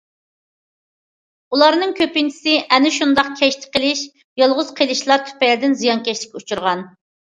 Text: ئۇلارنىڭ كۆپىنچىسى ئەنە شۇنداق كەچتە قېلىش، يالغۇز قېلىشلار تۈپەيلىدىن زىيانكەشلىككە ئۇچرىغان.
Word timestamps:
ئۇلارنىڭ 1.57 1.91
كۆپىنچىسى 1.99 2.55
ئەنە 2.77 2.91
شۇنداق 2.97 3.29
كەچتە 3.41 3.69
قېلىش، 3.77 4.01
يالغۇز 4.43 4.73
قېلىشلار 4.81 5.23
تۈپەيلىدىن 5.29 5.81
زىيانكەشلىككە 5.83 6.43
ئۇچرىغان. 6.43 6.83